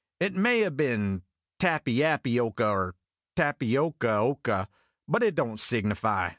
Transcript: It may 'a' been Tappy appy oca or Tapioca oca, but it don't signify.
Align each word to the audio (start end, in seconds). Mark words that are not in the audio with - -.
It 0.19 0.33
may 0.33 0.63
'a' 0.63 0.71
been 0.71 1.21
Tappy 1.59 2.03
appy 2.03 2.39
oca 2.39 2.67
or 2.67 2.95
Tapioca 3.35 4.13
oca, 4.15 4.67
but 5.07 5.21
it 5.21 5.35
don't 5.35 5.59
signify. 5.59 6.29